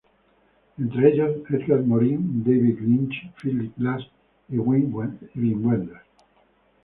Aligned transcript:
Entre 0.83 1.09
ellos, 1.13 1.41
Edgar 1.47 1.81
Morin, 1.83 2.41
David 2.43 2.79
Lynch, 2.79 3.29
Philip 3.35 3.71
Glass 3.77 4.01
y 4.49 4.57
Wim 4.57 4.91
Wenders. 4.95 6.01